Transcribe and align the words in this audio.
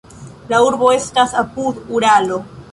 La 0.53 0.61
urbo 0.69 0.89
estas 0.95 1.37
apud 1.45 1.85
Uralo. 2.01 2.45